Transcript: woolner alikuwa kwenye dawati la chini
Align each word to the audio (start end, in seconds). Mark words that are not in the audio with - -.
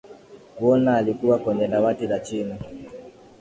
woolner 0.59 0.95
alikuwa 0.95 1.39
kwenye 1.39 1.67
dawati 1.67 2.07
la 2.07 2.19
chini 2.19 2.55